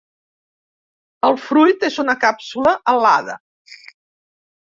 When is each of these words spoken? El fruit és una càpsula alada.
El 1.27 1.37
fruit 1.49 1.85
és 1.89 1.99
una 2.05 2.17
càpsula 2.23 2.73
alada. 2.95 3.35